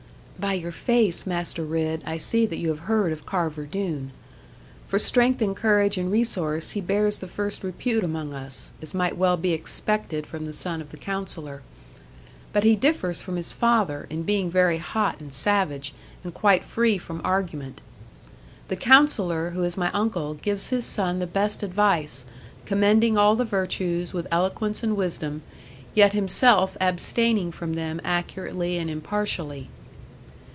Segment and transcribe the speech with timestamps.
[0.39, 4.09] 'By your face, Master Ridd, I see that you have heard of Carver Doone.
[4.87, 9.17] For strength and courage and resource he bears the first repute among us, as might
[9.17, 11.61] well be expected from the son of the Counsellor.
[12.53, 15.93] But he differs from his father, in being very hot and savage,
[16.23, 17.79] and quite free from argument.
[18.67, 22.25] The Counsellor, who is my uncle, gives his son the best advice;
[22.65, 25.43] commending all the virtues, with eloquence and wisdom;
[25.93, 29.69] yet himself abstaining from them accurately and impartially.